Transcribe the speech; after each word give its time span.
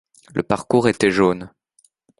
Le 0.33 0.41
parcours 0.41 0.87
était 0.87 1.11
jaune. 1.11 1.51